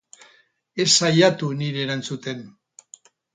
Ez 0.83 0.87
saiatu 1.01 1.51
niri 1.59 1.85
erantzuten. 1.85 2.43